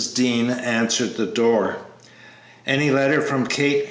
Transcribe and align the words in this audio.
Dean 0.07 0.49
answered 0.49 1.15
the 1.15 1.25
door. 1.27 1.75
"Any 2.65 2.89
letter 2.89 3.21
from 3.21 3.45
Kate?" 3.45 3.79